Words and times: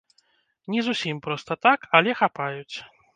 Не 0.75 0.81
зусім 0.87 1.19
проста 1.27 1.57
так, 1.65 1.79
але 1.99 2.17
хапаюць. 2.23 2.75